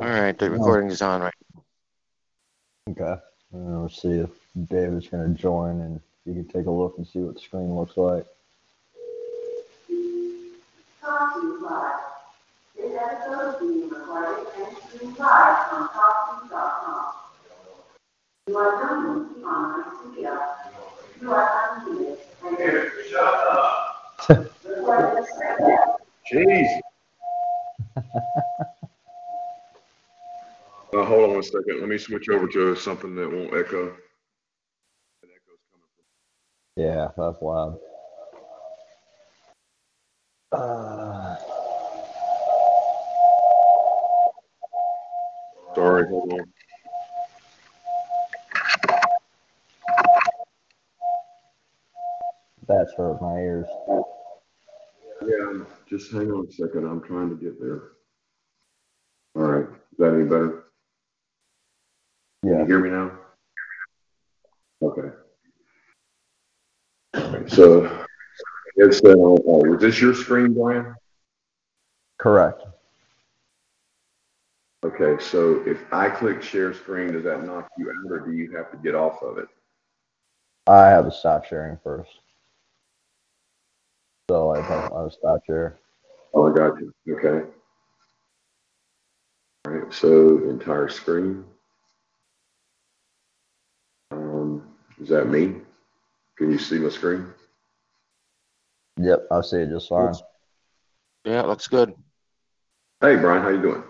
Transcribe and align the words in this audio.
All 0.00 0.08
right, 0.08 0.38
the 0.38 0.46
oh. 0.46 0.50
recording 0.50 0.90
is 0.90 1.02
on 1.02 1.20
right. 1.20 1.34
Okay. 2.88 3.16
And 3.52 3.80
we'll 3.80 3.90
see 3.90 4.12
if 4.12 4.30
David's 4.70 5.08
going 5.08 5.34
to 5.34 5.38
join 5.38 5.82
and 5.82 6.00
you 6.24 6.32
can 6.32 6.48
take 6.48 6.64
a 6.64 6.70
look 6.70 6.94
and 6.96 7.06
see 7.06 7.18
what 7.18 7.34
the 7.34 7.40
screen 7.40 7.76
looks 7.76 7.98
like. 7.98 8.24
Talk 11.02 11.36
live. 11.60 12.00
This 12.78 12.96
episode 12.98 13.48
is 13.50 13.60
being 13.60 13.90
recorded 13.90 14.46
and 14.56 14.76
streamed 14.88 15.18
live 15.18 15.72
on 15.74 15.88
TalkShoe.com. 15.88 17.12
You 18.46 18.56
are 18.56 18.80
currently 18.80 19.36
in 19.36 19.42
the 19.42 19.84
studio. 20.00 20.32
You 21.20 21.32
are 21.32 21.46
unmuted 21.78 22.18
and 22.42 22.58
recording 24.32 25.20
Jeez. 26.32 26.80
Uh, 30.92 31.04
hold 31.04 31.24
on 31.24 31.34
one 31.34 31.42
second. 31.42 31.78
Let 31.80 31.88
me 31.88 31.98
switch 31.98 32.28
over 32.28 32.48
to 32.48 32.74
something 32.74 33.14
that 33.14 33.30
won't 33.30 33.54
echo. 33.54 33.86
That 35.22 35.30
echo's 35.30 35.60
coming 35.70 35.86
from- 35.94 36.82
Yeah, 36.84 37.08
that's 37.16 37.40
loud. 37.42 37.78
Uh, 40.52 41.36
Sorry, 45.76 46.08
hold 46.08 46.32
on. 46.32 46.52
that's 52.66 52.92
hurt 52.96 53.20
my 53.20 53.38
ears. 53.38 53.66
Yeah, 55.26 55.64
just 55.88 56.12
hang 56.12 56.30
on 56.30 56.46
a 56.46 56.52
second. 56.52 56.86
I'm 56.86 57.02
trying 57.02 57.28
to 57.30 57.36
get 57.36 57.60
there. 57.60 57.82
All 59.36 59.42
right. 59.42 59.66
Is 59.92 59.98
that 59.98 60.14
any 60.14 60.24
better? 60.24 60.64
Can 62.60 62.68
you 62.68 62.74
hear 62.74 62.84
me 62.84 62.90
now? 62.90 63.18
Okay. 64.82 65.08
Right, 67.14 67.50
So, 67.50 68.06
it's, 68.76 69.02
uh, 69.02 69.12
uh, 69.12 69.14
was 69.14 69.80
this 69.80 69.98
your 69.98 70.14
screen, 70.14 70.52
Brian? 70.52 70.94
Correct. 72.18 72.62
Okay, 74.84 75.22
so 75.22 75.62
if 75.66 75.78
I 75.90 76.10
click 76.10 76.42
share 76.42 76.74
screen, 76.74 77.14
does 77.14 77.24
that 77.24 77.44
knock 77.44 77.70
you 77.78 77.88
out 77.90 78.12
or 78.12 78.20
do 78.20 78.32
you 78.32 78.54
have 78.54 78.70
to 78.72 78.76
get 78.76 78.94
off 78.94 79.22
of 79.22 79.38
it? 79.38 79.48
I 80.66 80.88
have 80.88 81.06
to 81.06 81.10
stop 81.10 81.46
sharing 81.46 81.78
first. 81.82 82.10
So 84.30 84.50
I 84.50 84.60
have 84.60 84.90
to 84.90 85.10
stop 85.10 85.40
share. 85.46 85.78
Oh, 86.34 86.50
I 86.52 86.54
got 86.54 86.78
you. 86.78 86.92
Okay. 87.08 87.48
All 89.66 89.72
right, 89.72 89.92
so 89.92 90.44
entire 90.50 90.90
screen. 90.90 91.44
Is 95.00 95.08
that 95.08 95.28
me? 95.28 95.54
Can 96.36 96.52
you 96.52 96.58
see 96.58 96.78
my 96.78 96.90
screen? 96.90 97.26
Yep, 98.98 99.26
I 99.30 99.40
see 99.40 99.58
it 99.58 99.70
just 99.70 99.88
fine. 99.88 100.14
Yeah, 101.24 101.42
looks 101.42 101.68
good. 101.68 101.94
Hey, 103.00 103.16
Brian, 103.16 103.42
how 103.42 103.48
you 103.48 103.62
doing? 103.62 103.82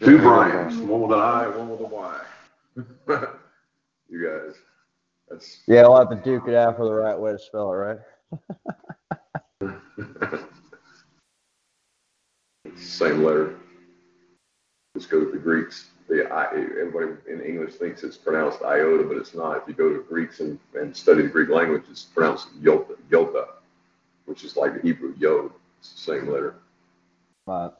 Two 0.00 0.18
Brians, 0.18 0.76
one 0.78 1.02
with 1.02 1.12
an 1.12 1.18
I, 1.18 1.48
one 1.48 1.70
with 1.70 1.80
a 1.80 1.84
Y. 1.84 2.20
you 4.08 4.24
guys, 4.26 4.56
that's 5.28 5.62
Yeah, 5.66 5.82
we'll 5.82 5.98
have 5.98 6.10
to 6.10 6.16
duke 6.16 6.48
it 6.48 6.54
out 6.54 6.76
for 6.76 6.84
the 6.84 6.92
right 6.92 7.18
way 7.18 7.32
to 7.32 7.38
spell 7.38 7.72
it, 7.72 7.76
right? 7.76 7.98
same 12.76 13.22
letter. 13.22 13.56
Just 14.96 15.10
go 15.10 15.24
to 15.24 15.30
the 15.30 15.38
Greeks. 15.38 15.90
The 16.14 16.32
I, 16.32 16.46
everybody 16.52 17.06
in 17.26 17.40
English 17.40 17.74
thinks 17.74 18.04
it's 18.04 18.16
pronounced 18.16 18.62
iota, 18.62 19.02
but 19.02 19.16
it's 19.16 19.34
not. 19.34 19.56
If 19.56 19.64
you 19.66 19.74
go 19.74 19.92
to 19.92 20.00
Greeks 20.00 20.38
and, 20.38 20.60
and 20.74 20.96
study 20.96 21.22
the 21.22 21.28
Greek 21.28 21.48
language, 21.48 21.82
it's 21.90 22.04
pronounced 22.04 22.54
yota, 22.62 22.96
yota, 23.10 23.48
which 24.26 24.44
is 24.44 24.56
like 24.56 24.74
the 24.74 24.80
Hebrew 24.80 25.14
yod. 25.18 25.50
It's 25.80 25.92
the 25.92 26.12
same 26.12 26.30
letter. 26.30 26.54
Right. 27.48 27.72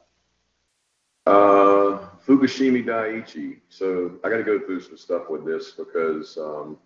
Uh, 1.25 2.09
Fukushima 2.27 2.85
Daiichi. 2.85 3.59
So 3.69 4.19
I 4.25 4.29
got 4.29 4.37
to 4.37 4.43
go 4.43 4.59
through 4.59 4.81
some 4.81 4.97
stuff 4.97 5.29
with 5.29 5.45
this 5.45 5.71
because 5.71 6.37
um, 6.37 6.77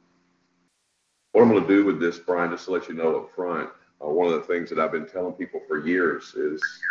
what 1.31 1.41
I'm 1.41 1.50
going 1.50 1.63
to 1.63 1.68
do 1.68 1.84
with 1.84 2.00
this, 2.00 2.19
Brian, 2.19 2.52
just 2.52 2.66
to 2.66 2.72
let 2.72 2.88
you 2.88 2.94
know 2.94 3.22
up 3.22 3.31
front, 3.34 3.72
uh, 4.03 4.07
one 4.07 4.28
of 4.28 4.34
the 4.34 4.46
things 4.46 4.69
that 4.69 4.78
I've 4.78 4.91
been 4.91 5.07
telling 5.07 5.34
people 5.34 5.62
for 5.68 5.84
years 5.84 6.35
is 6.35 6.84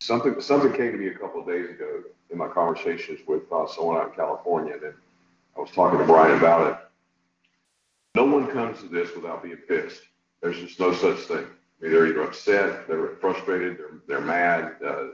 something. 0.00 0.40
Something 0.40 0.72
came 0.72 0.92
to 0.92 0.98
me 0.98 1.08
a 1.08 1.14
couple 1.14 1.40
of 1.40 1.46
days 1.46 1.70
ago 1.70 2.02
in 2.30 2.38
my 2.38 2.48
conversations 2.48 3.20
with 3.26 3.50
uh, 3.52 3.66
someone 3.66 3.96
out 3.96 4.08
in 4.08 4.14
California, 4.14 4.74
and 4.74 4.94
I 5.56 5.60
was 5.60 5.70
talking 5.70 5.98
to 5.98 6.04
Brian 6.04 6.36
about 6.38 6.72
it. 6.72 6.78
No 8.14 8.24
one 8.24 8.48
comes 8.48 8.80
to 8.80 8.88
this 8.88 9.14
without 9.14 9.42
being 9.42 9.56
pissed. 9.56 10.02
There's 10.42 10.58
just 10.58 10.80
no 10.80 10.92
such 10.94 11.18
thing. 11.20 11.46
I 11.46 11.82
mean, 11.84 11.92
they're 11.92 12.06
either 12.06 12.22
upset, 12.22 12.88
they're 12.88 13.16
frustrated, 13.20 13.78
they're 13.78 14.00
they're 14.06 14.20
mad. 14.20 14.76
Uh, 14.84 15.06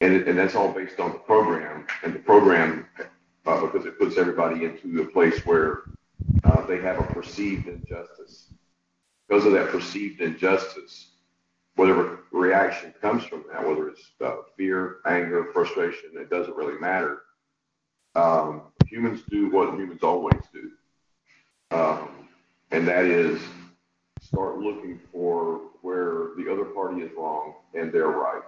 and, 0.00 0.12
it, 0.12 0.28
and 0.28 0.38
that's 0.38 0.54
all 0.54 0.72
based 0.72 1.00
on 1.00 1.12
the 1.12 1.18
program 1.18 1.86
and 2.02 2.14
the 2.14 2.18
program 2.18 2.86
uh, 3.46 3.60
because 3.60 3.86
it 3.86 3.98
puts 3.98 4.16
everybody 4.16 4.64
into 4.64 5.02
a 5.02 5.06
place 5.06 5.44
where 5.46 5.82
uh, 6.44 6.66
they 6.66 6.80
have 6.80 6.98
a 6.98 7.14
perceived 7.14 7.68
injustice 7.68 8.48
because 9.28 9.46
of 9.46 9.52
that 9.52 9.68
perceived 9.68 10.20
injustice 10.20 11.13
whatever 11.76 12.20
reaction 12.32 12.92
comes 13.00 13.24
from 13.24 13.44
that 13.52 13.66
whether 13.66 13.88
it's 13.88 14.10
uh, 14.24 14.36
fear 14.56 14.98
anger 15.06 15.46
frustration 15.52 16.10
it 16.14 16.30
doesn't 16.30 16.56
really 16.56 16.78
matter 16.78 17.22
um, 18.14 18.62
humans 18.86 19.22
do 19.28 19.50
what 19.50 19.74
humans 19.74 20.02
always 20.02 20.40
do 20.52 20.70
um, 21.76 22.08
and 22.70 22.86
that 22.86 23.04
is 23.04 23.40
start 24.20 24.58
looking 24.58 25.00
for 25.12 25.60
where 25.82 26.30
the 26.36 26.50
other 26.50 26.64
party 26.64 27.02
is 27.02 27.10
wrong 27.16 27.54
and 27.74 27.92
they're 27.92 28.08
right 28.08 28.42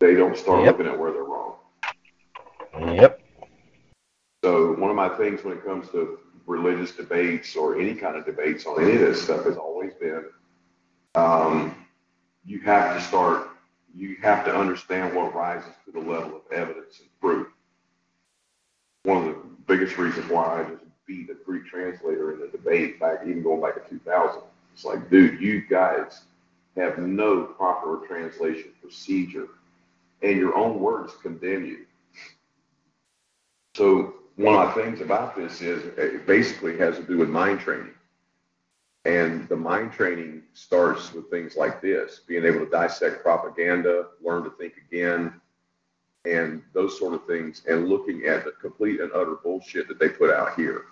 they 0.00 0.14
don't 0.14 0.36
start 0.36 0.64
Yep. 0.64 0.78
looking 0.78 0.92
at 0.92 0.98
where 0.98 1.12
they're 1.12 1.24
wrong. 1.24 1.54
Yep. 2.78 3.20
So 4.44 4.74
one 4.74 4.90
of 4.90 4.96
my 4.96 5.08
things 5.16 5.42
when 5.42 5.56
it 5.56 5.64
comes 5.64 5.88
to 5.90 6.18
religious 6.46 6.92
debates 6.92 7.56
or 7.56 7.78
any 7.78 7.94
kind 7.94 8.16
of 8.16 8.26
debates 8.26 8.66
on 8.66 8.82
any 8.82 8.94
of 8.94 9.00
this 9.00 9.22
stuff 9.22 9.44
has 9.44 9.56
always 9.56 9.94
been, 9.94 10.24
um, 11.14 11.74
you 12.44 12.60
have 12.60 12.96
to 12.96 13.02
start, 13.02 13.48
you 13.94 14.16
have 14.22 14.44
to 14.44 14.54
understand 14.54 15.14
what 15.14 15.34
rises 15.34 15.72
to 15.84 15.92
the 15.92 16.00
level 16.00 16.36
of 16.36 16.52
evidence 16.52 17.00
and 17.00 17.08
proof. 17.20 17.48
One 19.04 19.28
of 19.28 19.34
the 19.34 19.40
biggest 19.66 19.98
reasons 19.98 20.30
why 20.30 20.60
I 20.60 20.70
just 20.70 20.82
beat 21.06 21.30
a 21.30 21.34
Greek 21.34 21.66
translator 21.66 22.32
in 22.32 22.40
the 22.40 22.48
debate 22.48 22.98
back, 22.98 23.20
even 23.26 23.42
going 23.42 23.60
back 23.60 23.82
to 23.82 23.90
2000. 23.90 24.40
It's 24.72 24.84
like, 24.84 25.08
dude, 25.10 25.40
you 25.40 25.62
guys 25.68 26.22
have 26.76 26.98
no 26.98 27.44
proper 27.44 28.04
translation 28.06 28.72
procedure 28.80 29.48
and 30.22 30.36
your 30.36 30.56
own 30.56 30.80
words 30.80 31.12
condemn 31.22 31.64
you. 31.64 31.86
So 33.74 34.14
one 34.36 34.54
of 34.54 34.74
the 34.74 34.82
things 34.82 35.00
about 35.00 35.36
this 35.36 35.60
is 35.60 35.84
it 35.96 36.26
basically 36.26 36.76
has 36.78 36.96
to 36.96 37.02
do 37.02 37.18
with 37.18 37.28
mind 37.28 37.60
training. 37.60 37.94
And 39.04 39.48
the 39.48 39.56
mind 39.56 39.92
training 39.92 40.42
starts 40.54 41.12
with 41.12 41.30
things 41.30 41.56
like 41.56 41.82
this, 41.82 42.20
being 42.26 42.44
able 42.44 42.60
to 42.60 42.70
dissect 42.70 43.22
propaganda, 43.22 44.06
learn 44.22 44.44
to 44.44 44.50
think 44.50 44.74
again, 44.88 45.40
and 46.24 46.62
those 46.72 46.98
sort 46.98 47.12
of 47.12 47.26
things, 47.26 47.62
and 47.68 47.88
looking 47.88 48.24
at 48.24 48.44
the 48.44 48.52
complete 48.52 49.00
and 49.00 49.12
utter 49.12 49.36
bullshit 49.42 49.88
that 49.88 49.98
they 49.98 50.08
put 50.08 50.30
out 50.30 50.54
here. 50.54 50.86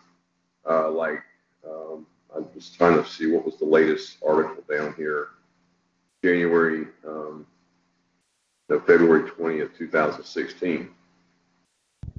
Uh, 0.69 0.91
like, 0.91 1.23
um, 1.67 2.07
I 2.35 2.41
was 2.55 2.71
trying 2.71 3.03
to 3.03 3.09
see 3.09 3.29
what 3.29 3.47
was 3.47 3.57
the 3.57 3.65
latest 3.65 4.19
article 4.27 4.63
down 4.69 4.95
here. 4.97 5.29
January 6.23 6.87
um, 7.07 7.47
no, 8.73 8.81
February 8.81 9.29
20th, 9.29 9.77
2016. 9.77 10.89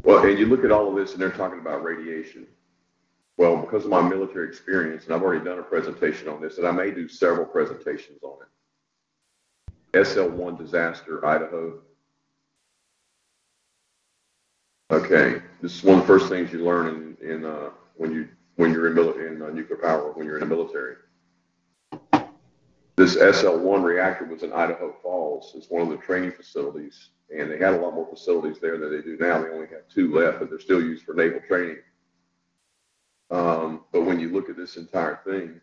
Well, 0.04 0.24
and 0.24 0.38
you 0.38 0.46
look 0.46 0.64
at 0.64 0.72
all 0.72 0.88
of 0.88 0.96
this 0.96 1.14
and 1.14 1.22
they're 1.22 1.32
talking 1.32 1.60
about 1.60 1.84
radiation. 1.84 2.46
Well, 3.38 3.58
because 3.58 3.86
of 3.86 3.90
my 3.90 4.02
military 4.02 4.48
experience, 4.48 5.06
and 5.06 5.14
I've 5.14 5.24
already 5.24 5.44
done 5.44 5.60
a 5.60 5.64
presentation 5.64 6.28
on 6.28 6.42
this, 6.42 6.60
and 6.60 6.68
I 6.68 6.72
may 6.72 6.92
do 6.92 7.08
several 7.08 7.46
presentations 7.46 8.22
on 8.22 8.38
it. 8.42 8.48
SL1 9.94 10.58
disaster, 10.58 11.26
Idaho. 11.26 11.80
Okay, 14.92 15.42
this 15.62 15.76
is 15.76 15.84
one 15.84 16.00
of 16.00 16.02
the 16.04 16.08
first 16.08 16.30
things 16.30 16.52
you 16.52 16.64
learn 16.64 17.18
in, 17.22 17.28
in 17.28 17.46
uh, 17.46 17.70
when 17.96 18.12
you 18.12 18.28
when 18.56 18.72
you're 18.72 18.88
in, 18.88 18.94
mili- 18.94 19.28
in 19.28 19.42
uh, 19.42 19.50
nuclear 19.50 19.78
power 19.78 20.12
when 20.14 20.28
you're 20.28 20.38
in 20.38 20.48
the 20.48 20.56
military. 20.56 20.96
This 22.96 23.16
SL1 23.16 23.84
reactor 23.84 24.26
was 24.26 24.44
in 24.44 24.54
Idaho 24.54 24.96
Falls. 25.02 25.54
It's 25.56 25.72
one 25.72 25.82
of 25.82 25.90
the 25.90 25.98
training 25.98 26.32
facilities, 26.32 27.10
and 27.36 27.50
they 27.50 27.58
had 27.58 27.74
a 27.74 27.78
lot 27.78 27.96
more 27.96 28.08
facilities 28.08 28.60
there 28.60 28.78
than 28.78 28.92
they 28.92 29.02
do 29.02 29.18
now. 29.20 29.42
They 29.42 29.50
only 29.50 29.68
have 29.68 29.88
two 29.92 30.14
left, 30.14 30.40
but 30.40 30.50
they're 30.50 30.60
still 30.60 30.82
used 30.82 31.04
for 31.04 31.16
naval 31.16 31.40
training. 31.48 31.78
Um, 33.32 33.82
but 33.92 34.02
when 34.02 34.20
you 34.20 34.30
look 34.30 34.50
at 34.50 34.58
this 34.58 34.78
entire 34.78 35.20
thing, 35.26 35.60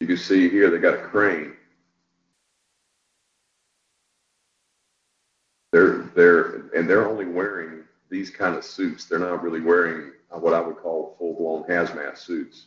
you 0.00 0.06
can 0.06 0.16
see 0.16 0.48
here 0.48 0.70
they 0.70 0.78
got 0.78 0.94
a 0.94 1.02
crane. 1.02 1.54
They're 5.72 6.10
they're 6.14 6.70
and 6.74 6.88
they're 6.88 7.08
only 7.08 7.26
wearing 7.26 7.84
these 8.10 8.30
kind 8.30 8.56
of 8.56 8.64
suits. 8.64 9.04
They're 9.04 9.18
not 9.18 9.42
really 9.42 9.60
wearing 9.60 10.12
what 10.30 10.54
I 10.54 10.60
would 10.60 10.76
call 10.76 11.14
full 11.18 11.34
blown 11.34 11.64
hazmat 11.64 12.18
suits. 12.18 12.66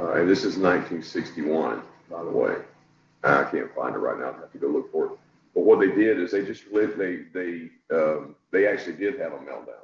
Uh, 0.00 0.12
and 0.12 0.28
this 0.28 0.44
is 0.44 0.56
1961, 0.56 1.82
by 2.10 2.24
the 2.24 2.30
way. 2.30 2.56
I 3.22 3.44
can't 3.44 3.74
find 3.74 3.94
it 3.94 3.98
right 3.98 4.18
now. 4.18 4.30
I 4.30 4.40
have 4.40 4.52
to 4.52 4.58
go 4.58 4.68
look 4.68 4.90
for 4.90 5.06
it. 5.06 5.12
But 5.54 5.64
what 5.64 5.80
they 5.80 5.88
did 5.88 6.18
is 6.20 6.30
they 6.30 6.44
just 6.44 6.66
lived. 6.70 6.98
They 6.98 7.24
they 7.32 7.70
um, 7.94 8.36
they 8.50 8.66
actually 8.66 8.96
did 8.96 9.18
have 9.18 9.32
a 9.32 9.38
meltdown. 9.38 9.74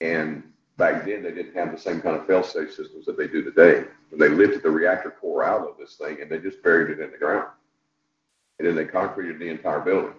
And 0.00 0.42
back 0.76 1.04
then 1.04 1.22
they 1.22 1.32
didn't 1.32 1.54
have 1.54 1.72
the 1.72 1.78
same 1.78 2.00
kind 2.00 2.16
of 2.16 2.26
fail-safe 2.26 2.72
systems 2.72 3.04
that 3.06 3.18
they 3.18 3.26
do 3.26 3.42
today. 3.42 3.84
And 4.10 4.20
they 4.20 4.28
lifted 4.28 4.62
the 4.62 4.70
reactor 4.70 5.10
core 5.10 5.44
out 5.44 5.68
of 5.68 5.76
this 5.78 5.96
thing 5.96 6.22
and 6.22 6.30
they 6.30 6.38
just 6.38 6.62
buried 6.62 6.90
it 6.90 7.02
in 7.02 7.10
the 7.10 7.18
ground, 7.18 7.48
and 8.58 8.68
then 8.68 8.76
they 8.76 8.84
concreted 8.84 9.38
the 9.38 9.48
entire 9.48 9.80
building. 9.80 10.14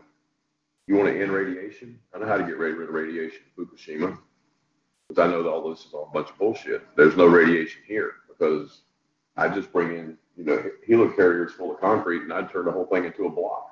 You 0.88 0.96
want 0.96 1.08
to 1.10 1.22
end 1.22 1.32
radiation? 1.32 2.00
I 2.14 2.20
know 2.20 2.26
how 2.26 2.38
to 2.38 2.44
get 2.44 2.58
rid 2.58 2.80
of 2.80 2.90
radiation 2.90 3.42
in 3.58 3.66
Fukushima. 3.66 4.18
Because 5.08 5.28
I 5.28 5.32
know 5.32 5.42
that 5.42 5.50
all 5.50 5.70
this 5.70 5.86
is 5.86 5.94
all 5.94 6.10
a 6.10 6.14
bunch 6.14 6.30
of 6.30 6.38
bullshit. 6.38 6.84
There's 6.96 7.16
no 7.18 7.26
radiation 7.26 7.82
here 7.88 8.14
because 8.28 8.82
I 9.38 9.48
just 9.50 9.72
bring 9.72 9.98
in, 9.98 10.18
you 10.36 10.44
know, 10.44 10.64
helicarriers 10.88 11.52
full 11.52 11.74
of 11.74 11.80
concrete 11.80 12.24
and 12.24 12.34
I'd 12.34 12.52
turn 12.52 12.66
the 12.66 12.72
whole 12.72 12.86
thing 12.86 13.06
into 13.06 13.26
a 13.26 13.30
block. 13.30 13.69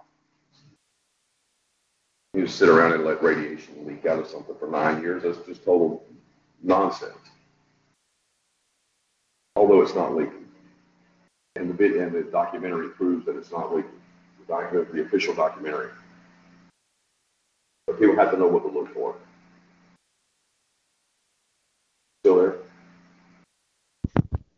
You 2.33 2.45
just 2.45 2.57
sit 2.57 2.69
around 2.69 2.93
and 2.93 3.03
let 3.03 3.23
radiation 3.23 3.87
leak 3.87 4.05
out 4.05 4.19
of 4.19 4.27
something 4.27 4.55
for 4.59 4.69
nine 4.69 5.01
years. 5.01 5.23
That's 5.23 5.37
just 5.45 5.63
total 5.63 6.03
nonsense. 6.61 7.17
Although 9.55 9.81
it's 9.81 9.95
not 9.95 10.15
leaking. 10.15 10.45
And 11.55 11.69
the 11.69 11.73
bit 11.73 11.95
and 11.95 12.11
the 12.11 12.23
documentary 12.23 12.89
proves 12.89 13.25
that 13.25 13.35
it's 13.35 13.51
not 13.51 13.75
leaking. 13.75 13.91
The, 14.47 14.87
the 14.93 15.01
official 15.01 15.33
documentary. 15.33 15.89
But 17.85 17.99
people 17.99 18.15
have 18.15 18.31
to 18.31 18.37
know 18.37 18.47
what 18.47 18.63
to 18.63 18.69
look 18.69 18.93
for. 18.93 19.15
Still 22.23 22.37
there? 22.37 22.55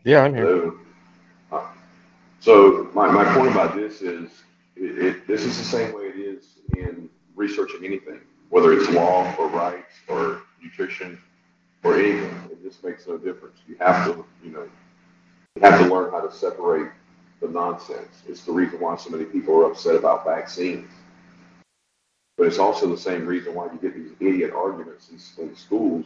Yeah, 0.04 0.24
I'm 0.24 0.36
here. 0.36 0.46
So, 0.46 0.80
uh, 1.52 1.68
so 2.40 2.90
my, 2.94 3.10
my 3.10 3.24
point 3.34 3.52
about 3.52 3.76
this 3.76 4.02
is, 4.02 4.30
it, 4.76 5.06
it, 5.06 5.28
this 5.28 5.44
is 5.44 5.58
the 5.58 5.64
same 5.64 5.94
way 5.94 6.04
it 6.06 6.18
is 6.18 6.60
in 6.76 7.09
researching 7.40 7.86
anything, 7.86 8.20
whether 8.50 8.74
it's 8.74 8.90
law 8.90 9.34
or 9.40 9.48
rights 9.48 9.94
or 10.08 10.44
nutrition 10.62 11.20
or 11.84 11.96
anything. 11.98 12.36
It 12.52 12.62
just 12.62 12.84
makes 12.84 13.08
no 13.08 13.18
difference. 13.18 13.58
You 13.68 13.76
have 13.80 14.06
to, 14.06 14.26
you 14.44 14.52
know, 14.52 14.68
you 15.56 15.62
have 15.62 15.80
to 15.80 15.94
learn 15.94 16.12
how 16.12 16.22
to 16.22 16.32
separate 16.32 16.92
the 17.42 17.48
nonsense. 17.48 18.22
It's 18.28 18.44
the 18.44 18.52
reason 18.52 18.80
why 18.80 18.98
so 18.98 19.10
many 19.10 19.26
people 19.26 19.56
are 19.56 19.72
upset 19.72 19.96
about 19.96 20.26
vaccines. 20.26 20.92
But 22.38 22.48
it's 22.48 22.60
also 22.60 22.88
the 22.88 22.98
same 22.98 23.26
reason 23.26 23.56
why 23.56 23.66
you 23.66 23.80
get 23.82 23.96
these 23.96 24.12
idiot 24.20 24.52
arguments 24.54 25.10
in, 25.10 25.44
in 25.44 25.56
schools 25.56 26.06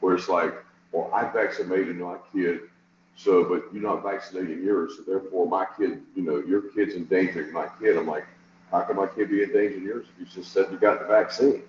where 0.00 0.14
it's 0.14 0.28
like, 0.28 0.54
well, 0.92 1.10
I 1.12 1.28
vaccinated 1.28 1.96
my 1.96 2.16
kid 2.32 2.60
so, 3.16 3.44
but 3.44 3.72
you're 3.72 3.82
not 3.82 4.02
vaccinating 4.02 4.62
yours, 4.62 4.96
so 4.96 5.02
therefore 5.02 5.46
my 5.46 5.66
kid, 5.78 6.02
you 6.14 6.22
know, 6.22 6.38
your 6.38 6.62
kid's 6.62 6.94
endangering 6.94 7.52
my 7.52 7.68
kid. 7.80 7.96
I'm 7.96 8.06
like, 8.06 8.26
how 8.70 8.82
come 8.82 8.98
I 8.98 9.06
can 9.06 9.06
my 9.06 9.06
kid 9.06 9.30
be 9.30 9.42
endangering 9.42 9.84
yours 9.84 10.06
if 10.14 10.20
you 10.20 10.42
just 10.42 10.52
said 10.52 10.66
you 10.70 10.78
got 10.78 11.00
the 11.00 11.06
vaccine? 11.06 11.62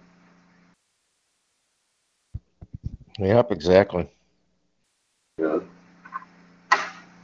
Yep, 3.19 3.51
exactly. 3.51 4.09
Know? 5.37 5.63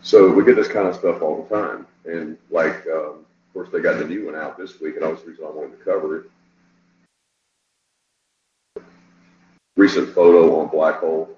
So 0.02 0.32
we 0.32 0.44
get 0.44 0.56
this 0.56 0.68
kind 0.68 0.88
of 0.88 0.96
stuff 0.96 1.22
all 1.22 1.44
the 1.44 1.56
time. 1.56 1.88
And 2.06 2.38
like, 2.50 2.86
um, 2.88 3.26
of 3.26 3.54
course, 3.54 3.70
they 3.72 3.82
got 3.82 4.00
the 4.00 4.06
new 4.06 4.26
one 4.26 4.36
out 4.36 4.58
this 4.58 4.80
week, 4.80 4.96
and 4.96 5.04
that 5.04 5.12
was 5.12 5.22
the 5.22 5.32
reason 5.32 5.46
I 5.46 5.50
wanted 5.50 5.78
to 5.78 5.84
cover 5.84 6.18
it. 6.20 6.32
Recent 9.76 10.14
photo 10.14 10.60
on 10.60 10.68
black 10.68 11.00
hole. 11.00 11.38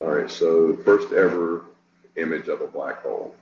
All 0.00 0.10
right, 0.10 0.30
so 0.30 0.76
first 0.84 1.12
ever 1.12 1.64
image 2.16 2.48
of 2.48 2.60
a 2.60 2.66
black 2.66 3.02
hole. 3.02 3.34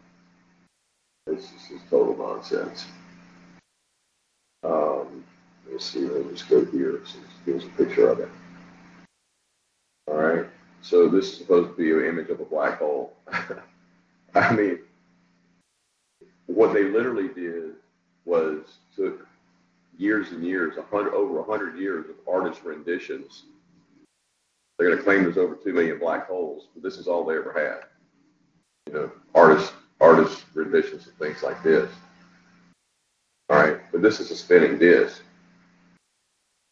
This 1.26 1.44
is 1.44 1.68
just 1.68 1.90
total 1.90 2.16
nonsense. 2.16 2.86
Um, 4.64 5.24
let's 5.70 5.84
see, 5.84 6.00
let 6.00 6.26
me 6.26 6.32
just 6.32 6.48
go 6.48 6.64
here. 6.64 7.00
So 7.04 7.56
us 7.56 7.64
a 7.64 7.68
picture 7.82 8.08
of 8.08 8.20
it. 8.20 8.28
All 10.08 10.16
right, 10.16 10.46
so 10.80 11.08
this 11.08 11.32
is 11.32 11.38
supposed 11.38 11.70
to 11.70 11.76
be 11.76 11.92
an 11.92 12.08
image 12.08 12.30
of 12.30 12.40
a 12.40 12.44
black 12.44 12.78
hole. 12.78 13.14
I 14.34 14.52
mean, 14.54 14.80
what 16.46 16.72
they 16.72 16.84
literally 16.84 17.28
did 17.28 17.74
was 18.24 18.78
took 18.96 19.26
years 19.98 20.32
and 20.32 20.44
years, 20.44 20.76
a 20.76 20.82
hundred, 20.82 21.14
over 21.14 21.40
a 21.40 21.44
hundred 21.44 21.78
years 21.78 22.06
of 22.08 22.16
artist 22.26 22.62
renditions 22.64 23.44
they're 24.82 24.88
going 24.88 24.98
to 24.98 25.04
claim 25.04 25.22
there's 25.22 25.38
over 25.38 25.54
two 25.54 25.72
million 25.72 25.98
black 25.98 26.26
holes, 26.26 26.68
but 26.74 26.82
this 26.82 26.96
is 26.96 27.06
all 27.06 27.24
they 27.24 27.36
ever 27.36 27.52
had. 27.52 27.86
You 28.88 29.00
know, 29.00 29.12
artists, 29.34 29.72
artists 30.02 30.44
renditions 30.52 31.06
of 31.06 31.12
things 31.14 31.42
like 31.42 31.62
this. 31.62 31.88
All 33.48 33.56
right, 33.56 33.78
but 33.92 34.02
this 34.02 34.18
is 34.18 34.30
a 34.32 34.36
spinning 34.36 34.78
disk. 34.78 35.22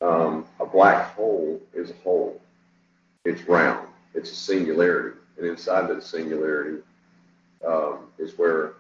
Um, 0.01 0.47
a 0.59 0.67
black 0.67 1.15
hole 1.15 1.61
is 1.73 1.91
a 1.91 1.95
hole. 1.95 2.41
It's 3.25 3.43
round. 3.43 3.87
It's 4.15 4.33
a 4.33 4.35
singularity, 4.35 5.17
and 5.39 5.47
inside 5.47 5.89
that 5.89 6.03
singularity 6.03 6.83
um, 7.67 8.09
is 8.19 8.37
where 8.37 8.75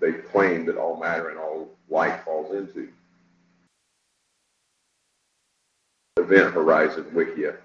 they 0.00 0.12
claim 0.12 0.66
that 0.66 0.76
all 0.76 1.00
matter 1.00 1.30
and 1.30 1.38
all 1.38 1.68
light 1.88 2.22
falls 2.24 2.54
into. 2.54 2.88
Event 6.18 6.54
Horizon 6.54 7.04
Wikia. 7.14 7.56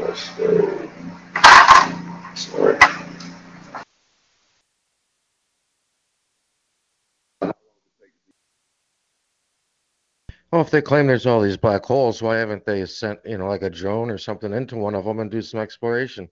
Let's 0.00 0.28
go. 0.30 0.73
Sorry. 2.34 2.78
Well, 10.52 10.62
if 10.62 10.70
they 10.70 10.82
claim 10.82 11.06
there's 11.06 11.26
all 11.26 11.42
these 11.42 11.58
black 11.58 11.84
holes, 11.84 12.22
why 12.22 12.36
haven't 12.38 12.64
they 12.64 12.86
sent, 12.86 13.20
you 13.26 13.38
know, 13.38 13.48
like 13.48 13.62
a 13.62 13.70
drone 13.70 14.10
or 14.10 14.18
something 14.18 14.52
into 14.52 14.76
one 14.76 14.94
of 14.94 15.04
them 15.04 15.20
and 15.20 15.30
do 15.30 15.42
some 15.42 15.60
exploration? 15.60 16.28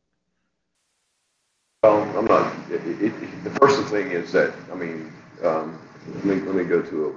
Well, 1.83 2.03
I'm 2.19 2.27
not. 2.27 2.55
It, 2.71 2.83
it, 3.03 3.45
the 3.45 3.51
first 3.53 3.83
thing 3.91 4.13
is 4.13 4.33
that 4.33 4.55
I 4.73 4.77
mean, 4.77 5.13
um, 5.45 5.79
let 6.15 6.25
me 6.25 6.35
let 6.37 6.55
me 6.55 6.65
go 6.65 6.83
to 6.83 7.07
a. 7.07 7.09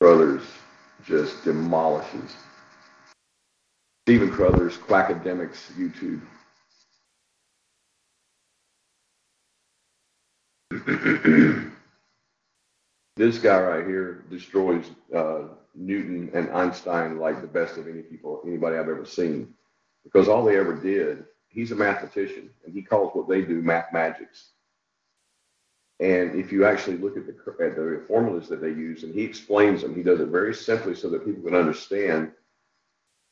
Crothers 0.00 0.42
just 1.04 1.44
demolishes. 1.44 2.36
Stephen 4.04 4.30
Crothers, 4.30 4.76
Quackademics, 4.78 5.72
YouTube. 5.78 6.20
this 13.16 13.38
guy 13.38 13.60
right 13.60 13.86
here 13.86 14.24
destroys 14.30 14.86
uh, 15.14 15.42
Newton 15.74 16.30
and 16.34 16.50
Einstein 16.50 17.18
like 17.18 17.40
the 17.40 17.46
best 17.46 17.76
of 17.76 17.86
any 17.86 18.02
people, 18.02 18.42
anybody 18.46 18.76
I've 18.76 18.88
ever 18.88 19.04
seen, 19.04 19.54
because 20.02 20.28
all 20.28 20.44
they 20.44 20.58
ever 20.58 20.74
did. 20.74 21.24
He's 21.48 21.70
a 21.70 21.76
mathematician, 21.76 22.50
and 22.64 22.74
he 22.74 22.82
calls 22.82 23.14
what 23.14 23.28
they 23.28 23.42
do 23.42 23.60
math 23.60 23.92
magics. 23.92 24.52
And 26.02 26.34
if 26.34 26.50
you 26.50 26.64
actually 26.64 26.96
look 26.96 27.16
at 27.16 27.26
the, 27.26 27.64
at 27.64 27.76
the 27.76 28.02
formulas 28.08 28.48
that 28.48 28.60
they 28.60 28.70
use, 28.70 29.04
and 29.04 29.14
he 29.14 29.22
explains 29.22 29.82
them, 29.82 29.94
he 29.94 30.02
does 30.02 30.18
it 30.18 30.26
very 30.26 30.52
simply 30.52 30.96
so 30.96 31.08
that 31.08 31.24
people 31.24 31.44
can 31.44 31.54
understand 31.54 32.32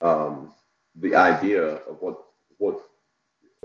um, 0.00 0.52
the 0.94 1.16
idea 1.16 1.62
of 1.62 2.00
what 2.00 2.22
what 2.58 2.80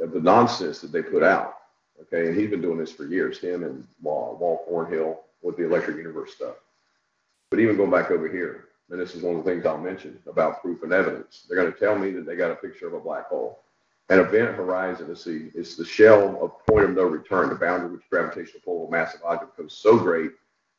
of 0.02 0.12
the 0.12 0.20
nonsense 0.20 0.82
that 0.82 0.92
they 0.92 1.04
put 1.04 1.22
out. 1.22 1.58
Okay, 2.02 2.28
and 2.28 2.36
he's 2.36 2.50
been 2.50 2.64
doing 2.64 2.80
this 2.80 2.92
for 2.92 3.06
years. 3.06 3.38
Him 3.38 3.64
and 3.64 3.88
Wal, 4.02 4.38
Wal 4.40 4.66
Thornhill 4.68 5.22
with 5.44 5.56
the 5.56 5.66
Electric 5.66 5.98
Universe 5.98 6.34
stuff. 6.34 6.56
But 7.52 7.60
even 7.60 7.78
going 7.78 7.92
back 7.92 8.10
over 8.10 8.28
here, 8.28 8.70
and 8.90 9.00
this 9.00 9.14
is 9.14 9.22
one 9.22 9.36
of 9.36 9.46
the 9.46 9.52
things 9.52 9.68
I'll 9.68 9.78
mention 9.78 10.18
about 10.26 10.64
proof 10.64 10.82
and 10.82 10.92
evidence. 10.92 11.46
They're 11.48 11.62
going 11.62 11.72
to 11.72 11.80
tell 11.80 11.96
me 11.96 12.10
that 12.12 12.26
they 12.26 12.36
got 12.36 12.52
a 12.52 12.56
picture 12.56 12.88
of 12.88 12.96
a 12.96 13.00
black 13.00 13.28
hole. 13.28 13.60
An 14.10 14.20
event 14.20 14.56
horizon, 14.56 15.16
see, 15.16 15.50
it's 15.56 15.76
the 15.76 15.86
shell 15.86 16.38
of 16.40 16.66
point 16.68 16.86
of 16.86 16.96
no 16.96 17.04
return, 17.04 17.50
the 17.50 17.56
boundary 17.56 17.90
which 17.90 18.10
gravitational 18.10 18.62
pull 18.64 18.84
of 18.84 18.90
a 18.90 18.92
massive 18.92 19.22
object 19.26 19.56
becomes 19.56 19.74
so 19.74 19.98
great 19.98 20.32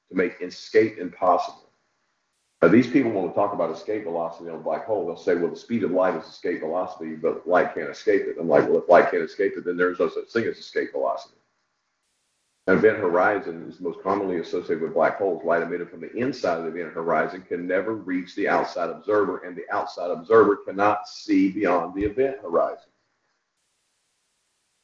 to 0.08 0.16
make 0.16 0.40
escape 0.40 0.98
impossible. 0.98 1.68
Now, 2.62 2.68
these 2.68 2.86
people, 2.86 3.10
want 3.10 3.28
to 3.28 3.34
talk 3.34 3.52
about 3.52 3.70
escape 3.70 4.04
velocity 4.04 4.48
on 4.48 4.56
a 4.56 4.60
black 4.60 4.86
hole, 4.86 5.06
they'll 5.06 5.16
say, 5.16 5.34
well, 5.34 5.50
the 5.50 5.56
speed 5.56 5.82
of 5.82 5.90
light 5.90 6.14
is 6.14 6.24
escape 6.24 6.60
velocity, 6.60 7.16
but 7.16 7.46
light 7.48 7.74
can't 7.74 7.90
escape 7.90 8.22
it. 8.22 8.36
I'm 8.40 8.48
like, 8.48 8.68
well, 8.68 8.78
if 8.78 8.88
light 8.88 9.10
can't 9.10 9.24
escape 9.24 9.54
it, 9.56 9.64
then 9.64 9.76
there's 9.76 9.98
no 9.98 10.08
such 10.08 10.28
thing 10.28 10.44
as 10.44 10.56
escape 10.56 10.92
velocity. 10.92 11.34
An 12.68 12.78
event 12.78 12.98
horizon 12.98 13.68
is 13.68 13.80
most 13.80 14.02
commonly 14.02 14.38
associated 14.38 14.82
with 14.82 14.94
black 14.94 15.18
holes. 15.18 15.44
Light 15.44 15.62
emitted 15.62 15.90
from 15.90 16.00
the 16.00 16.12
inside 16.16 16.58
of 16.58 16.64
the 16.64 16.70
event 16.70 16.94
horizon 16.94 17.42
can 17.42 17.66
never 17.66 17.94
reach 17.94 18.34
the 18.34 18.48
outside 18.48 18.88
observer, 18.88 19.38
and 19.38 19.56
the 19.56 19.68
outside 19.70 20.10
observer 20.10 20.56
cannot 20.56 21.08
see 21.08 21.50
beyond 21.50 21.94
the 21.94 22.04
event 22.04 22.38
horizon. 22.40 22.90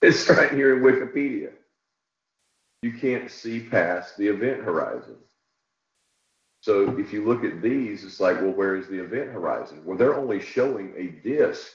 It's 0.03 0.29
right 0.29 0.53
here 0.53 0.77
in 0.77 0.83
Wikipedia. 0.83 1.53
You 2.83 2.93
can't 2.93 3.31
see 3.31 3.61
past 3.61 4.17
the 4.17 4.27
event 4.27 4.63
horizon. 4.65 5.17
So 6.61 6.99
if 6.99 7.13
you 7.13 7.25
look 7.25 7.45
at 7.45 7.63
these, 7.63 8.05
it's 8.05 8.21
like, 8.21 8.41
well, 8.41 8.51
where 8.51 8.77
is 8.77 8.89
the 8.89 9.03
event 9.03 9.31
horizon? 9.31 9.83
Well, 9.85 9.97
they're 9.97 10.17
only 10.17 10.41
showing 10.41 10.93
a 10.97 11.07
disk. 11.27 11.69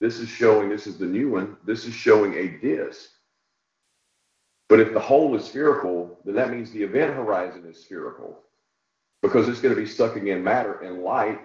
This 0.00 0.18
is 0.18 0.28
showing, 0.28 0.68
this 0.68 0.86
is 0.86 0.98
the 0.98 1.06
new 1.06 1.30
one, 1.30 1.56
this 1.64 1.86
is 1.86 1.94
showing 1.94 2.34
a 2.34 2.48
disk. 2.58 3.08
But 4.68 4.80
if 4.80 4.92
the 4.92 5.00
hole 5.00 5.34
is 5.36 5.46
spherical, 5.46 6.18
then 6.24 6.34
that 6.34 6.50
means 6.50 6.70
the 6.70 6.82
event 6.82 7.14
horizon 7.14 7.64
is 7.66 7.82
spherical 7.82 8.40
because 9.22 9.48
it's 9.48 9.60
going 9.60 9.74
to 9.74 9.80
be 9.80 9.86
sucking 9.88 10.28
in 10.28 10.44
matter 10.44 10.80
and 10.80 11.02
light 11.02 11.40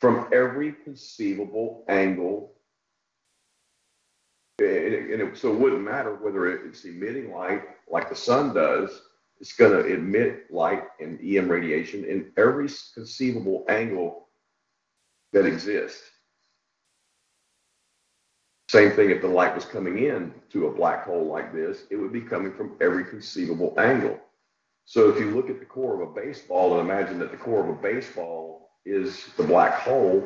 from 0.00 0.28
every 0.32 0.72
conceivable 0.72 1.84
angle. 1.88 2.53
And, 4.58 4.68
it, 4.68 5.10
and 5.10 5.22
it, 5.22 5.36
so 5.36 5.52
it 5.52 5.58
wouldn't 5.58 5.82
matter 5.82 6.14
whether 6.14 6.46
it's 6.46 6.84
emitting 6.84 7.32
light 7.32 7.62
like 7.90 8.08
the 8.08 8.16
sun 8.16 8.54
does, 8.54 9.02
it's 9.40 9.52
going 9.52 9.72
to 9.72 9.92
emit 9.92 10.52
light 10.52 10.84
and 11.00 11.18
EM 11.20 11.48
radiation 11.48 12.04
in 12.04 12.32
every 12.36 12.68
conceivable 12.94 13.64
angle 13.68 14.28
that 15.32 15.44
exists. 15.44 16.02
Same 18.68 18.92
thing 18.92 19.10
if 19.10 19.20
the 19.20 19.28
light 19.28 19.54
was 19.54 19.64
coming 19.64 19.98
in 19.98 20.32
to 20.50 20.66
a 20.66 20.72
black 20.72 21.04
hole 21.04 21.26
like 21.26 21.52
this, 21.52 21.84
it 21.90 21.96
would 21.96 22.12
be 22.12 22.20
coming 22.20 22.52
from 22.52 22.76
every 22.80 23.04
conceivable 23.04 23.74
angle. 23.78 24.18
So 24.84 25.10
if 25.10 25.18
you 25.18 25.30
look 25.30 25.50
at 25.50 25.60
the 25.60 25.66
core 25.66 25.94
of 25.94 26.08
a 26.08 26.12
baseball 26.12 26.78
and 26.78 26.88
imagine 26.88 27.18
that 27.18 27.30
the 27.30 27.36
core 27.36 27.62
of 27.62 27.70
a 27.70 27.80
baseball 27.80 28.70
is 28.84 29.26
the 29.36 29.44
black 29.44 29.74
hole 29.74 30.24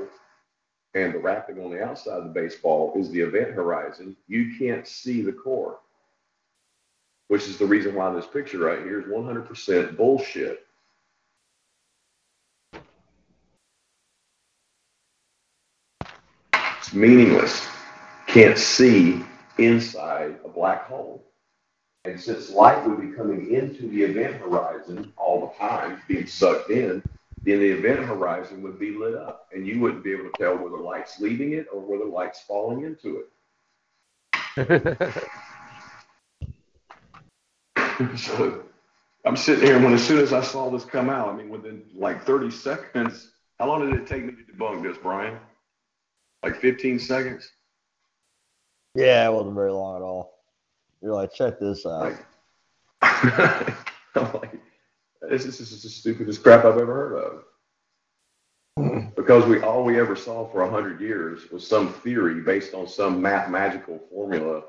and 1.05 1.15
the 1.15 1.19
wrapping 1.19 1.63
on 1.63 1.71
the 1.71 1.83
outside 1.83 2.19
of 2.19 2.25
the 2.25 2.31
baseball 2.31 2.93
is 2.97 3.11
the 3.11 3.21
event 3.21 3.53
horizon, 3.53 4.17
you 4.27 4.57
can't 4.59 4.87
see 4.87 5.23
the 5.23 5.33
core. 5.33 5.79
Which 7.29 7.47
is 7.47 7.59
the 7.59 7.67
reason 7.67 7.95
why 7.95 8.13
this 8.15 8.27
picture 8.27 8.59
right 8.59 8.83
here 8.83 9.01
is 9.01 9.07
100% 9.07 9.97
bullshit. 9.97 10.67
It's 16.79 16.95
meaningless 16.95 17.67
can't 18.29 18.59
see 18.59 19.25
inside 19.59 20.39
a 20.45 20.49
black 20.49 20.87
hole. 20.87 21.25
And 22.05 22.21
since 22.21 22.51
light 22.51 22.87
would 22.87 23.01
be 23.01 23.17
coming 23.17 23.53
into 23.53 23.89
the 23.89 24.03
event 24.03 24.37
horizon 24.37 25.13
all 25.17 25.41
the 25.41 25.65
time, 25.65 26.01
being 26.07 26.27
sucked 26.27 26.71
in, 26.71 27.03
then 27.43 27.61
the 27.61 27.71
event 27.71 28.05
horizon 28.05 28.63
would 28.63 28.79
be 28.79 28.91
lit 28.91 29.15
up. 29.15 29.49
And 29.53 29.67
you 29.67 29.81
wouldn't 29.81 30.05
be 30.05 30.13
able 30.13 30.25
to 30.25 30.33
tell 30.39 30.57
whether 30.57 30.79
light's 30.79 31.21
leaving 31.21 31.53
it 31.53 31.67
or 31.73 31.81
whether 31.81 32.05
light's 32.05 32.41
falling 32.41 32.85
into 32.85 33.19
it. 33.19 33.29
so 38.17 38.63
I'm 39.25 39.37
sitting 39.37 39.65
here, 39.65 39.77
and 39.77 39.85
when 39.85 39.95
as 39.95 40.07
soon 40.07 40.19
as 40.19 40.33
I 40.33 40.43
saw 40.43 40.71
this 40.71 40.85
come 40.85 41.11
out, 41.11 41.29
I 41.29 41.37
mean, 41.37 41.49
within 41.49 41.85
like 41.95 42.25
30 42.25 42.51
seconds, 42.51 43.31
how 43.59 43.67
long 43.67 43.89
did 43.89 44.01
it 44.01 44.07
take 44.07 44.25
me 44.25 44.33
to 44.33 44.53
debunk 44.53 44.83
this, 44.83 44.99
Brian? 44.99 45.39
Like 46.43 46.61
15 46.61 46.99
seconds? 46.99 47.51
Yeah, 48.95 49.29
it 49.29 49.33
wasn't 49.33 49.55
very 49.55 49.73
long 49.73 49.97
at 49.97 50.03
all. 50.03 50.39
You're 51.03 51.15
like, 51.15 51.33
check 51.33 51.59
this 51.59 51.87
out. 51.87 52.15
I'm 53.03 53.75
like, 54.15 54.61
this 55.29 55.45
is, 55.45 55.59
this 55.59 55.73
is 55.73 55.83
the 55.83 55.89
stupidest 55.89 56.43
crap 56.43 56.65
I've 56.65 56.79
ever 56.79 56.95
heard 56.95 57.15
of. 57.15 57.45
Because 59.17 59.45
we 59.47 59.61
all 59.61 59.85
we 59.85 59.99
ever 59.99 60.15
saw 60.15 60.47
for 60.49 60.63
a 60.63 60.71
hundred 60.71 61.01
years 61.01 61.51
was 61.51 61.67
some 61.67 61.93
theory 61.93 62.41
based 62.41 62.75
on 62.75 62.87
some 62.87 63.21
mathematical 63.21 63.99
formula, 64.11 64.63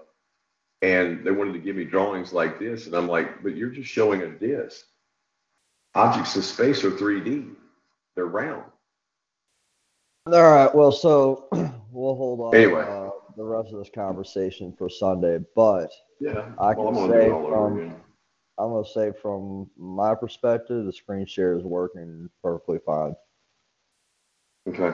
and 0.82 1.24
they 1.24 1.32
wanted 1.32 1.54
to 1.54 1.60
give 1.60 1.76
me 1.76 1.84
drawings 1.86 2.34
like 2.34 2.60
this, 2.60 2.88
and 2.88 2.96
I'm 2.96 3.08
like, 3.08 3.44
but 3.44 3.56
you're 3.56 3.70
just 3.70 3.90
showing 3.90 4.24
a 4.24 4.30
disk. 4.30 4.86
Objects 5.94 6.36
in 6.36 6.42
space 6.42 6.84
are 6.84 6.92
3D; 6.92 7.54
they're 8.16 8.26
round. 8.26 8.64
All 10.26 10.52
right. 10.52 10.74
Well, 10.74 10.92
so 10.92 11.48
we'll 11.92 12.16
hold 12.16 12.40
on. 12.42 12.56
Anyway. 12.56 12.82
Uh, 12.82 13.10
the 13.40 13.46
rest 13.46 13.72
of 13.72 13.80
this 13.80 13.90
conversation 13.94 14.74
for 14.78 14.90
Sunday, 14.90 15.40
but 15.56 15.92
Yeah, 16.20 16.52
I 16.60 16.74
well, 16.74 16.90
I'm 16.90 16.96
can 16.96 17.08
do 17.08 17.14
say 17.14 17.28
it 17.28 17.32
all 17.32 17.46
over 17.46 17.54
from 17.56 17.78
again. 17.80 17.96
I'm 18.60 18.72
gonna 18.72 18.86
say 18.86 19.12
from 19.22 19.70
my 19.78 20.14
perspective, 20.14 20.86
the 20.86 20.92
screen 20.92 21.26
share 21.26 21.58
is 21.58 21.64
working 21.64 22.30
perfectly 22.44 22.80
fine. 22.86 23.16
Okay. 24.68 24.92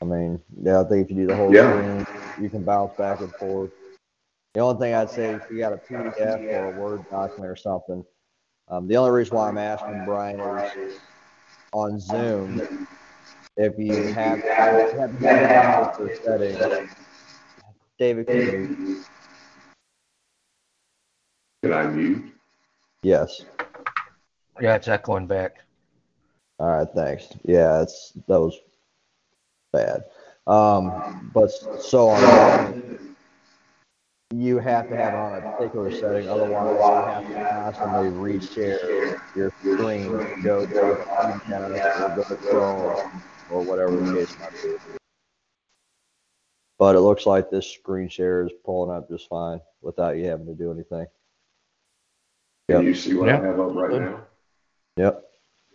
I 0.00 0.04
mean, 0.06 0.40
yeah, 0.62 0.80
I 0.80 0.84
think 0.84 1.04
if 1.04 1.10
you 1.10 1.16
do 1.22 1.26
the 1.26 1.36
whole 1.36 1.52
Yeah. 1.52 1.70
screen, 1.70 2.06
you 2.38 2.48
can 2.48 2.64
bounce 2.64 2.94
back 2.96 3.20
and 3.20 3.32
forth. 3.34 3.70
The 4.54 4.60
only 4.60 4.80
thing 4.80 4.94
I'd 4.94 5.10
say 5.10 5.34
if 5.34 5.50
you 5.50 5.58
got 5.58 5.74
a 5.74 5.76
PDF 5.76 6.40
or 6.50 6.66
a 6.66 6.70
Word 6.70 7.06
document 7.10 7.50
or 7.50 7.56
something. 7.56 8.04
Um, 8.68 8.88
the 8.88 8.96
only 8.96 9.10
reason 9.10 9.36
why 9.36 9.48
I'm 9.48 9.58
asking 9.58 10.04
Brian 10.06 10.40
is 10.40 11.00
on 11.72 11.98
Zoom, 12.00 12.60
if 13.56 13.78
you 13.78 14.12
have, 14.14 14.40
have, 14.42 15.20
have 15.20 15.98
the 15.98 16.20
settings, 16.24 16.58
David, 17.98 18.26
can 18.26 18.36
you, 18.36 19.04
Can 21.62 21.72
I 21.72 21.86
mute? 21.88 22.39
Yes. 23.02 23.44
Yeah, 24.60 24.74
it's 24.74 24.88
echoing 24.88 25.26
back. 25.26 25.56
All 26.58 26.66
right, 26.66 26.88
thanks. 26.94 27.28
Yeah, 27.44 27.82
it's 27.82 28.12
that 28.28 28.40
was 28.40 28.58
bad. 29.72 30.04
Um, 30.46 31.30
but 31.32 31.50
so 31.80 32.08
on, 32.08 33.14
you 34.34 34.58
have 34.58 34.88
to 34.88 34.96
have 34.96 35.14
it 35.14 35.16
on 35.16 35.38
a 35.38 35.40
particular 35.40 35.90
setting, 35.90 36.28
otherwise 36.28 36.78
you 36.78 36.92
have 37.12 37.26
to 37.26 37.50
constantly 37.50 38.10
reshare 38.10 39.20
your 39.34 39.50
screen, 39.60 40.42
go 40.42 40.66
to 40.66 41.40
Keynote 41.46 41.72
or 41.72 42.16
go 42.16 42.24
to 42.24 42.36
Chrome 42.36 43.22
or 43.50 43.62
whatever 43.62 43.96
the 43.96 44.12
case 44.12 44.36
might 44.38 44.52
be. 44.62 44.76
But 46.78 46.96
it 46.96 47.00
looks 47.00 47.26
like 47.26 47.50
this 47.50 47.66
screen 47.66 48.08
share 48.08 48.46
is 48.46 48.52
pulling 48.64 48.94
up 48.94 49.08
just 49.08 49.28
fine 49.28 49.60
without 49.82 50.16
you 50.16 50.26
having 50.26 50.46
to 50.46 50.54
do 50.54 50.72
anything. 50.72 51.06
Can 52.70 52.82
Yep. 52.82 52.88
you 52.88 52.94
see 52.94 53.14
what 53.14 53.28
I 53.28 53.32
have 53.36 53.58
up 53.58 53.74
right 53.74 54.00
now? 54.00 54.26
Yep. 54.96 55.28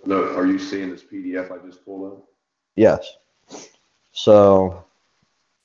No, 0.06 0.34
are 0.38 0.46
you 0.46 0.58
seeing 0.58 0.90
this 0.92 1.04
PDF 1.04 1.52
I 1.52 1.58
just 1.66 1.84
pulled 1.84 2.10
up? 2.14 2.24
Yes. 2.78 3.18
So. 4.14 4.86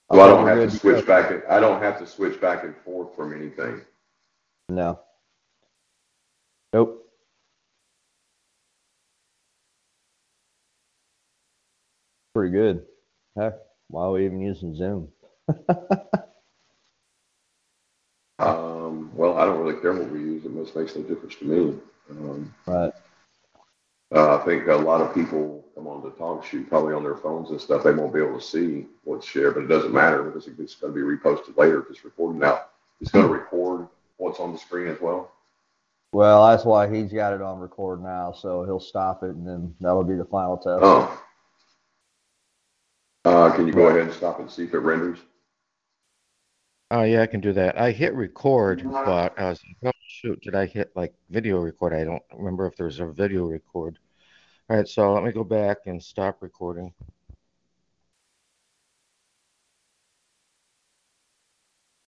Well, 0.09 0.21
I 0.23 0.27
don't 0.27 0.49
have 0.49 0.69
to 0.69 0.77
switch 0.77 1.07
back. 1.07 1.31
and- 1.31 1.45
I 1.49 1.61
don't 1.61 1.81
have 1.81 2.01
to 2.01 2.07
switch 2.09 2.41
back 2.41 2.65
and 2.65 2.77
forth 2.79 3.15
from 3.15 3.33
anything. 3.33 3.81
No. 4.71 4.99
Nope. 6.73 7.09
Pretty 12.35 12.53
good. 12.53 12.87
Heck, 13.37 13.55
why 13.87 14.07
are 14.07 14.13
we 14.13 14.25
even 14.25 14.41
using 14.41 14.75
Zoom? 14.75 15.13
Um, 18.41 19.11
well, 19.15 19.39
I 19.39 19.45
don't 19.45 19.61
really 19.61 19.81
care 19.81 19.93
what 19.93 20.11
we 20.11 20.21
use. 20.21 20.45
It 20.45 20.53
most 20.53 20.75
makes 20.75 20.97
no 20.97 21.03
difference 21.03 21.37
to 21.37 21.45
me. 21.45 21.79
Um, 22.11 22.55
Right. 22.67 22.93
uh, 24.15 24.37
I 24.37 24.45
think 24.45 24.67
a 24.67 24.75
lot 24.75 25.01
of 25.01 25.15
people 25.15 25.65
come 25.75 25.87
on 25.87 26.03
the 26.03 26.11
TalkShoe 26.11 26.69
probably 26.69 26.95
on 26.95 27.03
their 27.05 27.17
phones 27.17 27.51
and 27.51 27.61
stuff. 27.61 27.85
They 27.85 27.93
won't 27.93 28.13
be 28.13 28.21
able 28.21 28.39
to 28.39 28.45
see 28.45 28.87
what's 29.05 29.27
shared, 29.27 29.55
but 29.55 29.65
it 29.65 29.69
doesn't 29.69 29.93
matter 29.93 30.23
because 30.23 30.47
it's 30.47 30.75
going 30.75 30.93
to 30.93 30.99
be 30.99 31.05
reposted 31.05 31.57
later 31.57 31.81
if 31.81 31.91
it's 31.91 32.05
recorded 32.05 32.41
now. 32.41 32.63
It's 33.01 33.11
going 33.11 33.27
to 33.27 33.33
record 33.33 33.89
what's 34.17 34.41
on 34.41 34.53
the 34.53 34.59
screen 34.59 34.89
as 34.89 35.01
well. 35.01 35.33
Well, 36.13 36.49
that's 36.49 36.65
why 36.65 36.93
he's 36.93 37.13
got 37.13 37.33
it 37.33 37.41
on 37.41 37.61
record 37.61 38.03
now, 38.03 38.33
so 38.33 38.65
he'll 38.65 38.81
stop 38.81 39.23
it 39.23 39.31
and 39.31 39.47
then 39.47 39.75
that'll 39.81 40.03
be 40.03 40.17
the 40.17 40.25
final 40.25 40.57
test. 40.57 40.81
Oh. 40.83 41.23
Uh, 43.25 43.55
can 43.55 43.67
you 43.67 43.73
go 43.73 43.89
ahead 43.89 44.01
and 44.03 44.13
stop 44.13 44.41
and 44.41 44.51
see 44.51 44.65
if 44.65 44.75
it 44.75 44.79
renders? 44.79 45.19
Oh, 46.93 47.03
yeah, 47.03 47.23
I 47.23 47.27
can 47.27 47.41
do 47.41 47.53
that. 47.53 47.79
I 47.79 47.93
hit 47.93 48.15
record, 48.15 48.83
but 48.83 49.39
I 49.39 49.49
was 49.51 49.61
like, 49.65 49.95
oh, 49.95 49.99
shoot, 50.09 50.41
did 50.43 50.57
I 50.57 50.67
hit 50.67 50.91
like 50.97 51.15
video 51.29 51.61
record? 51.61 51.95
I 51.95 52.03
don't 52.05 52.23
remember 52.37 52.67
if 52.67 52.77
there's 52.77 52.99
a 52.99 53.07
video 53.07 53.47
record. 53.47 53.99
All 54.69 54.77
right, 54.77 54.89
so 54.89 55.13
let 55.13 55.23
me 55.23 55.31
go 55.31 55.45
back 55.45 55.79
and 55.87 56.03
stop 56.03 56.39
recording. 56.43 56.93